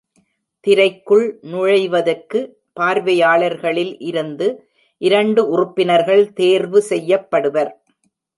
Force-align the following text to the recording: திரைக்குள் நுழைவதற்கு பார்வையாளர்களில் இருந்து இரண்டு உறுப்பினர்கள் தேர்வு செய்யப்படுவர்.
திரைக்குள் 0.67 1.25
நுழைவதற்கு 1.41 2.39
பார்வையாளர்களில் 2.79 3.93
இருந்து 4.01 4.47
இரண்டு 5.01 5.43
உறுப்பினர்கள் 5.49 6.23
தேர்வு 6.33 6.81
செய்யப்படுவர். 6.89 7.71